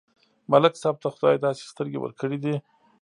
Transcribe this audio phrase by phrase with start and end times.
[0.51, 2.55] ملک صاحب ته خدای داسې سترګې ورکړې دي،